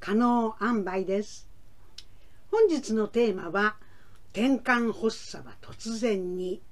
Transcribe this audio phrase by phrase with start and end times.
[0.00, 1.46] 可能塩梅です。
[2.50, 3.76] 本日のテーマは
[4.32, 6.62] 転換発作は突然に。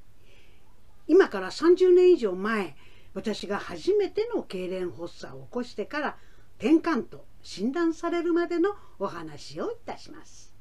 [1.06, 2.74] 今から30年以上前
[3.12, 6.16] 私が初めての痙攣発作を起こしてから
[6.58, 10.54] 転換と診断されるまでのお話をいたします。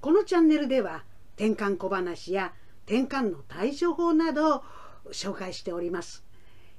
[0.00, 1.04] このチャンネルでは
[1.34, 2.52] 転換小話や
[2.86, 4.62] 転換の対処法などを
[5.10, 6.24] 紹介しております、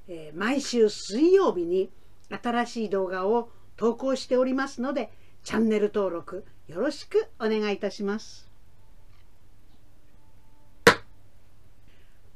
[0.07, 1.91] えー、毎週水曜日に
[2.29, 3.49] 新しい動画を
[3.81, 5.09] 投稿しておりますので
[5.43, 8.47] チャンネル登録よろしくお願いいたします。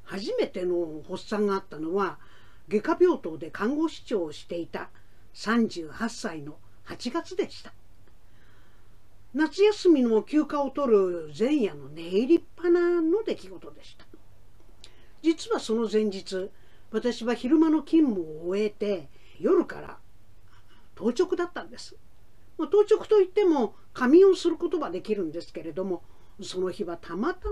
[0.05, 2.17] 初めての発作があったのは
[2.67, 4.89] 外科病棟で看護師長をしていた
[5.35, 6.55] 38歳の
[6.87, 7.73] 8月でした。
[9.35, 14.05] 夏休みの休暇を取る前夜の寝入りっぱなの出来事でした。
[15.21, 16.49] 実はその前日
[16.89, 19.09] 私は昼間の勤務を終えて
[19.39, 19.99] 夜から
[20.95, 21.95] 当直だったんです。
[22.57, 26.03] ま当直といっても仮眠をすることはできるんですけれども
[26.41, 27.49] その日はたまた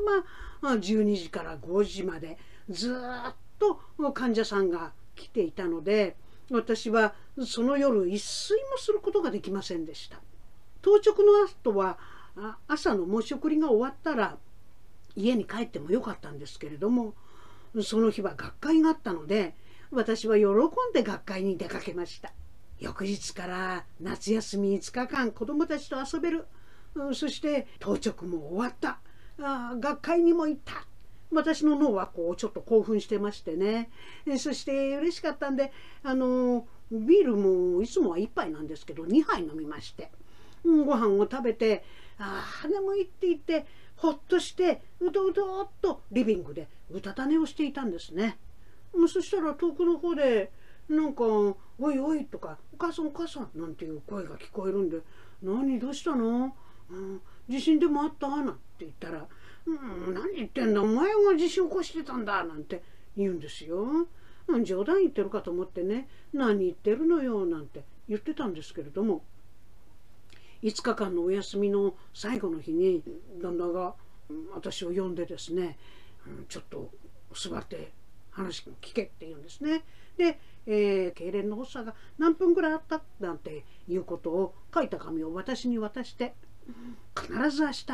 [0.61, 2.37] ま12時から5時まで
[2.69, 3.81] ずっと
[4.13, 6.15] 患者さんが来ていたので
[6.51, 7.13] 私は
[7.45, 10.21] その夜一睡もすることができませんでした。
[10.81, 11.97] 当直の後は
[12.67, 14.37] 朝の申し送りが終わったら
[15.15, 17.13] 家に帰ってもよかったんですけれども
[17.81, 19.55] その日は学会があったので
[19.91, 20.49] 私は喜ん
[20.93, 22.33] で学会に出かけました。
[22.83, 26.45] 翌日から夏休み5日間子供たちと遊べる。
[26.95, 28.99] うそして当直も終わった。
[29.41, 30.85] あ学会にも行った。
[31.31, 33.89] 私の脳はこうちょっと興奮してましてね。
[34.37, 35.71] そして嬉しかったんで
[36.03, 40.11] あのビールもいつもは1杯なんですけど2杯飲みまして。
[40.65, 41.85] うんご飯を食べて
[42.19, 48.37] ああ眠いって言ってほっとしてうどうどっとリビングでうたた寝をしていたんですね。
[49.07, 50.51] そしたら遠くの方で
[50.95, 51.23] なんか
[51.79, 55.01] 「おいおい」とか「お母さんお母さん」なんていう声が聞こえるんで
[55.41, 56.55] 「何どうしたの、
[56.89, 59.27] うん、地震でもあった?」なんて言ったら
[59.65, 59.71] 「う
[60.11, 60.81] ん、何言ってんだ？
[60.81, 62.83] お前が地震起こしてたんだ」なんて
[63.17, 64.07] 言うんですよ。
[64.63, 69.23] 冗談言ってるかと思ってね「何言ってるのよ」なんて言ってたんですけれども
[70.61, 73.01] 5日間のお休みの最後の日に
[73.41, 73.95] 旦那が
[74.53, 75.77] 私を呼んでですね
[76.49, 76.91] ちょっと
[77.33, 77.93] 座って
[78.31, 79.85] 話聞けって言うんですね。
[80.17, 86.33] で、えー、痙攣の発作が何分ぐらいあったなんていうことを書いた紙を私に渡して
[87.15, 87.85] 必ず明日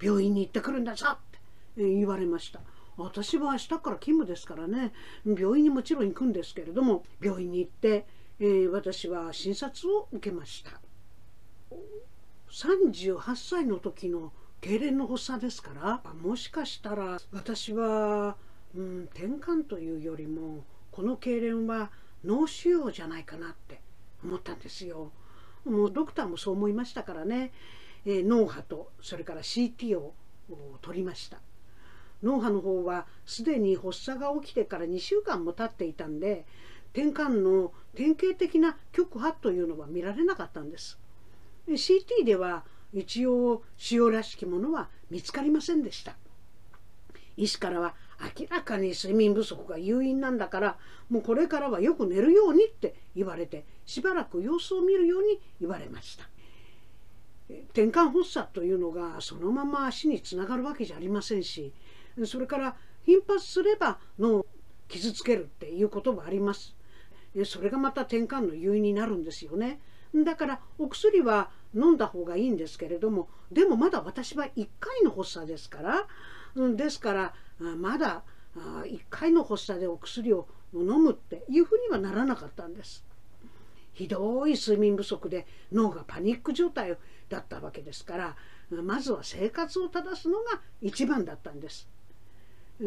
[0.00, 1.16] 病院に行ってくるんだぞっ
[1.76, 2.60] て言われました。
[2.96, 4.92] 私は明日から勤務ですからね
[5.24, 8.06] 病院にもちろん行くんですけれども病院に行って、
[8.40, 10.80] えー、私は診察を受けました。
[12.50, 18.36] 38歳の時の痙攣の発作ですからもしかしたら私は、
[18.74, 21.90] うん、転換というよりもこの痙攣は
[22.24, 23.80] 脳腫瘍じゃないかなって
[24.24, 25.12] 思ったんですよ。
[25.64, 27.52] もうドクターもそう思いましたからね、
[28.06, 30.14] えー、脳波とそれから CT を
[30.80, 31.40] 取りました。
[32.22, 36.46] 脳波の方はすでに発作が起きてから2週間も経っていたんで
[36.92, 40.98] 転換の典型的な極波というのは見られなかったんです。
[41.68, 46.16] CT では一応塩らしきものは見つかりませんでした
[47.36, 56.28] 医師からは明らかに睡眠不足が誘因なんだからもうこれからはよく寝るようにって言われてしばらく様子を見るように言われました。
[57.70, 61.72] 転換発作というのがそのまま足につながるわけじゃありませんし
[62.26, 62.76] それから
[63.06, 64.46] 頻発すれば脳を
[64.88, 66.74] 傷つけるっていうこともあります。
[67.44, 69.80] それがまた転換の誘因になるんですよね。
[70.14, 76.06] だからお薬は飲んだ方がいいんですけれどもでもまだ私は1回の発作ですから、
[76.54, 77.34] うん、ですから
[77.76, 78.22] まだ
[78.56, 83.04] 1回の発作でお薬を飲むっていうふうにはならなかったんです。
[83.92, 86.96] ひどい睡眠不足で脳がパニック状態
[87.28, 88.36] だったわけですから
[88.70, 91.88] まずは生活を正すのが一番だったんです。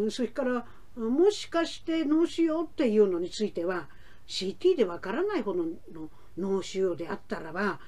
[0.09, 3.89] それからもしかして脳腫瘍っていうのについては
[4.27, 7.79] CT でわからないほどの脳腫瘍であったらば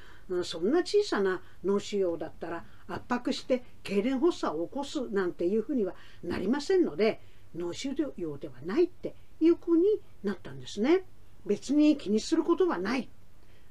[0.43, 7.21] そんな小さな脳腫瘍だったら圧迫して痙攣発作を起こすなんていうふうにはなりませんので
[7.55, 9.83] 脳腫瘍ではないっていうふうに
[10.23, 11.03] なったんですね。
[11.45, 13.09] 別に気にすることはない。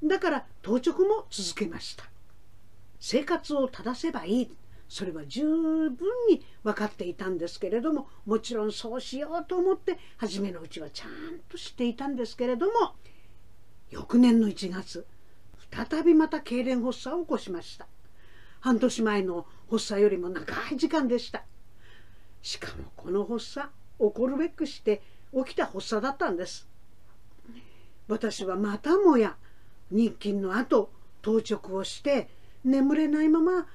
[0.05, 2.05] だから当直も続けました。
[3.01, 4.57] 生活を正せばいい。
[4.93, 5.97] それは十分
[6.29, 12.95] に分かっていたんですけれどももちろんそうしようと思って初めのうちはちゃんと知っていたんですけれども
[13.89, 15.07] 翌年の1月
[15.71, 17.89] 再びまた痙攣発作を起こしました
[18.63, 21.45] 半年前の発作よりも長い時間でした
[22.43, 23.69] しかもこの発作
[23.99, 25.03] 起こるべくして
[25.35, 26.69] 起きた発作だったんです
[28.07, 29.37] 私はまたもや
[29.91, 30.91] 日勤の後
[31.23, 32.29] 当直をして
[32.65, 33.67] 眠れないまま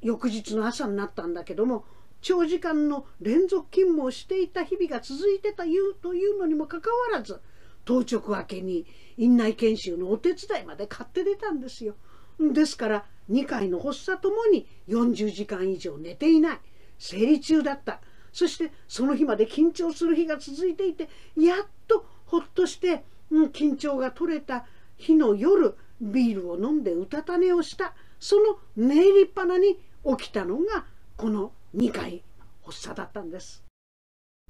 [0.00, 1.84] 翌日の朝になったんだけども
[2.22, 7.40] 長時間の連続勤務をしていた日々が続いてたいうというのにもかかわらず
[7.84, 8.86] 当直明けに
[9.18, 11.94] 院内研修のお手伝いまで買って出たんですよ。
[12.38, 16.58] ですから2回の発作ともに40時間以上寝ていない
[16.98, 18.00] 生理中だった
[18.32, 24.66] そしてその日まで緊張する日が続いていてやっとほっとして、うん、緊張が取れた
[24.96, 29.78] 日の夜ビールを飲んでうたた寝をしたその寝入りっぱなに
[30.18, 30.84] 起きたのが
[31.16, 32.22] この2回
[32.64, 33.64] 発作だったんです。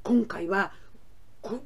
[0.02, 0.72] 今回は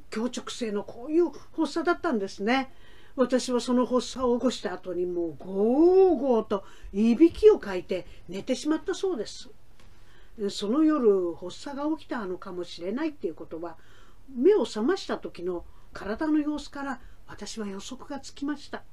[0.09, 2.71] 強直性のこういう発作だったんですね。
[3.15, 9.49] 私はその発作を起こした後にもうゴーゴーといびきをかいて寝てしまったそうです。
[10.49, 13.77] その夜発作が起きたのかもしれないっていうことは
[14.35, 15.63] 目を覚ました時の
[15.93, 18.83] 体の様子から私は予測がつきました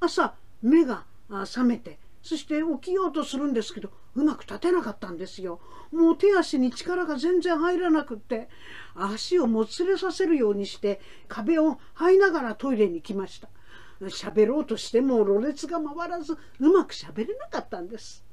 [0.00, 5.60] 朝目が覚めてそして起きようとするんですけどうまく立てなかったんですよ。
[5.92, 8.48] もう手足に力が全然入らなくって
[8.96, 13.48] 足をもつれさせるようにして壁を這いながらトイレに来ました。
[14.00, 18.24] 喋ろうとしてもろれつが回らずうまく喋れなかったんです。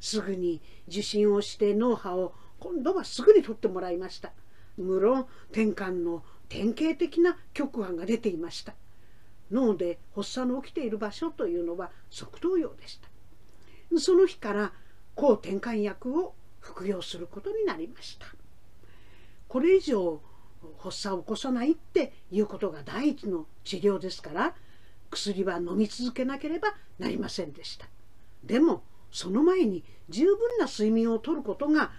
[0.00, 4.32] すぐに受診をして脳波を今度はすぐに取ってもらいました。
[4.76, 8.74] 無論転換の典型的な局案が出ていました。
[9.50, 13.08] 脳で発作の起きている場所というのは側頭葉でした。
[13.98, 14.72] その日から
[15.18, 18.26] 抗転換薬を服用することになりました。
[19.48, 20.20] これ以上
[20.78, 24.54] 発作を起こさないっていうことが第一の治療ですから
[25.10, 26.68] 薬は飲み続けなければ
[27.00, 27.86] なりませんでした。
[28.44, 31.90] でもその前に十分な睡眠をとることが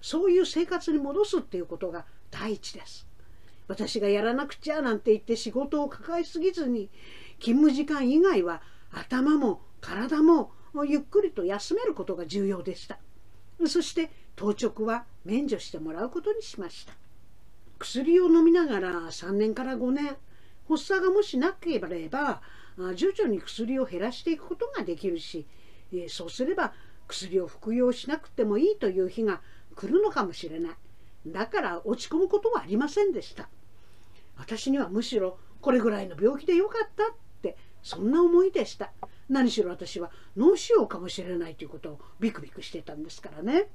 [0.00, 3.04] そういう生活に戻すっていうことが第一です。
[3.66, 6.88] 私がやらなくちゃなんて言って仕事を抱えすぎずに
[7.40, 8.62] 勤務時間以外は
[8.92, 10.52] 頭も体も
[10.86, 12.98] ゆっくりと休めることが重要でした。
[13.66, 16.94] そして当直は免除してもらうことにしました。
[17.78, 20.16] 薬を飲みながら3年から5年
[20.68, 22.42] 発作がもしなければ
[22.94, 25.46] 徐々に薬を減らしていくことができるし
[26.08, 26.72] そうすれば
[27.08, 29.40] 薬を服用しなくてもいいという日が
[29.74, 30.72] 来るのかもしれない。
[31.26, 33.48] だから落ち込むことはありませんでした。
[34.36, 38.92] 私にはむしろこれぐらいの病気でよかったってそんな思いでした。
[39.30, 43.68] 何しろ私は脳腫瘍かもしれないということをビクビクしてたんですからね。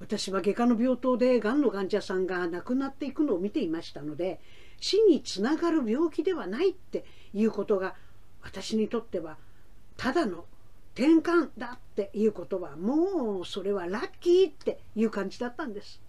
[0.00, 4.40] 私は外科の病棟でがんの患者さんが亡くなっていくのを見ていましたので
[4.80, 7.94] 死につながる病気ではないっていうことが
[8.42, 9.36] 私にとっては
[9.96, 10.44] ただの
[10.94, 16.02] 転換だっていうことはもうそれはラッキーっていう感じだったんです。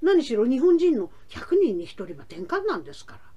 [0.00, 3.27] 何しろ日本人の100人に1人は転換なんですから。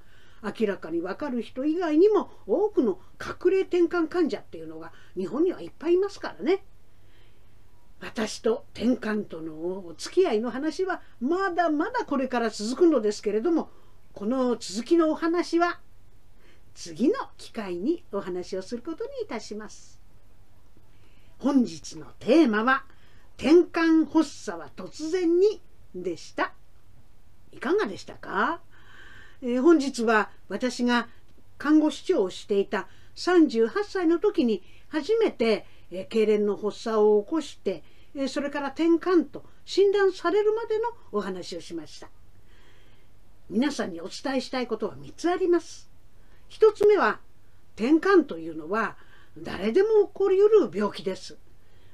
[0.44, 6.64] 明らかに分かる人以外にも多くの隠れ転換患者っていうのが日本にはいっぱいいますからね
[8.00, 13.70] 私と転換とのお付き合いの話はまだまだこれから続くのですけれども
[14.14, 15.80] この続きのお話は
[16.74, 20.00] 次の機会にお話をすることにいたします。
[21.38, 22.86] 本日のテーマは
[23.38, 25.62] 転換発作は突然に
[25.96, 26.54] でした。
[27.52, 28.62] いかがでしたか、
[29.42, 31.08] えー、本日は私が
[31.58, 37.84] 看護師長をしていた38歳の時に初めて、えー、痙攣の発作を起こして、
[38.16, 42.10] えー、それから転換と診断されるまでのお話をしました。
[43.50, 45.90] 皆さんにお伝えしたいことは3つあります。
[46.50, 47.20] 1つ目は
[47.76, 48.96] 転換というのは
[49.38, 51.38] 誰でも起こりうる病気です。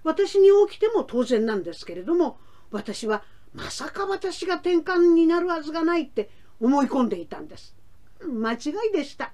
[0.04, 2.39] 私に起きても当然なんですけれども
[2.72, 3.24] 私は
[3.54, 7.76] まさか私が転換になるはずがないって思い込んでいたんです。
[8.22, 8.58] 間違
[8.90, 9.32] いでした。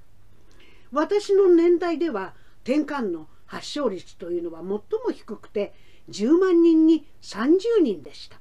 [0.91, 5.73] 私の年代では転換の発症率というのは最も低くて
[6.09, 8.39] 10万人に30人でした。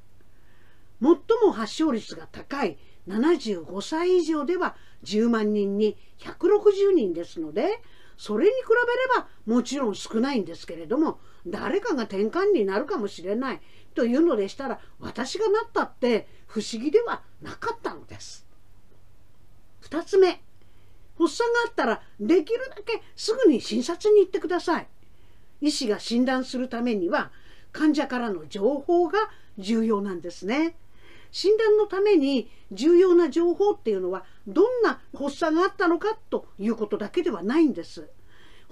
[1.01, 1.11] 最
[1.45, 7.81] も発症率が高い75歳以上では10万人に160人ですので
[8.17, 8.75] それに比べ
[9.19, 13.61] ればもちろん少ないんですけれども誰かが転換になるかもしれない
[13.95, 18.47] というのでしたら私がなったって不思議ではなかったのです。
[19.93, 20.41] 2つ目
[21.19, 24.89] 発作があったらできるだけすぐに診察に行ってください。
[25.61, 27.31] 医師が診断するためには
[27.73, 29.19] 患者からの情報が
[29.59, 30.77] 重要なんですね。
[31.31, 38.09] 診断のために重要な情報っていうのはどんな発作があったのかということだけではないんです。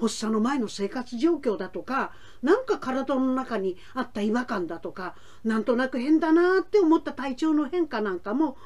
[0.00, 2.12] 発作の前の生活状況だとか
[2.42, 8.56] 何か体の中にあった違和感だとかなんとなく変だなって思った体調の変化なんかも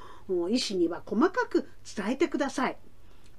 [0.50, 2.76] 医師には細かく伝えてください。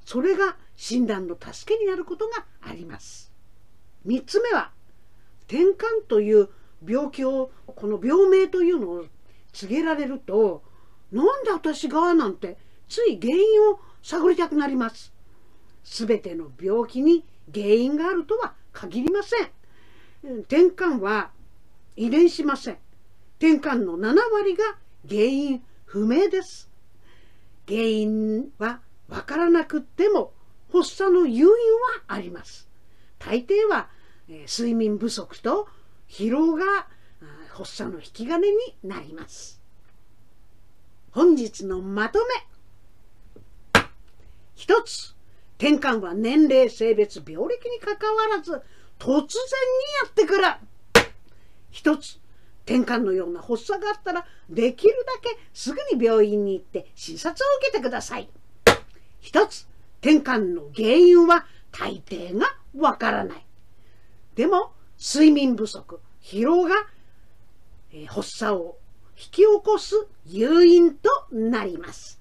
[0.06, 3.32] それが診断の助けになることがあります。
[4.06, 4.72] 3つ目は
[5.48, 6.50] 転換という
[6.88, 9.06] 病気をこの病名というのを
[9.51, 10.63] 告げられると
[11.12, 12.13] なんで私が？
[12.13, 15.12] なんてつい原因を探りたくなります。
[15.84, 20.39] すべての病気に原因があるとは限りません。
[20.42, 21.32] 転換は
[21.96, 22.77] 遺伝しません。
[23.39, 24.63] 転換の7割が
[25.08, 26.64] 原因不明です。
[27.67, 30.34] 原因はわからなくっても
[30.72, 31.51] 発作の誘引は
[32.07, 32.69] あります。
[33.19, 33.89] 大抵は
[34.27, 35.67] 睡眠不足と
[36.07, 36.88] 疲労が
[37.50, 39.62] 発作の引き金になります。
[41.12, 42.19] 本日のまと
[43.74, 43.86] め
[44.55, 45.15] 一つ
[45.57, 48.51] 転換は年齢性別病歴にかかわらず
[49.00, 49.25] 突然に
[50.03, 50.43] やってくる
[51.72, 52.19] 一つ
[52.65, 58.29] 転換のような発作があったらできるだけすぐに病院に行って診察を受けてください。
[59.22, 59.67] 一つ
[60.01, 63.45] 転換の原因は大抵がわからない。
[64.36, 66.75] でも睡眠不足疲労が、
[67.91, 68.77] えー、発作を
[69.17, 72.19] 引き起こす誘因となります。